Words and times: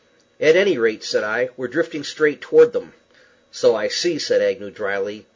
"At 0.39 0.55
any 0.55 0.79
rate," 0.79 1.03
said 1.03 1.23
I, 1.23 1.49
"we're 1.55 1.67
drifting 1.67 2.03
straight 2.03 2.41
toward 2.41 2.73
them." 2.73 2.93
"So 3.51 3.75
I 3.75 3.87
see," 3.87 4.17
said 4.17 4.41
Agnew, 4.41 4.71
dryly. 4.71 5.27